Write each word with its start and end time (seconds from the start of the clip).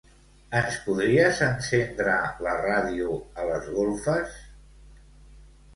Ens 0.59 0.77
podries 0.85 1.41
encendre 1.49 2.15
la 2.47 2.57
ràdio 2.65 3.13
a 3.43 3.47
les 3.53 3.73
golfes? 3.79 4.37